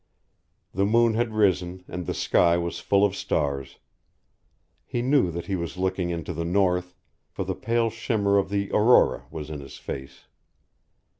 [0.73, 3.77] The moon had risen, and the sky was full of stars.
[4.83, 6.95] He knew that he was looking into the north,
[7.29, 10.23] for the pale shimmer of the aurora was in his face.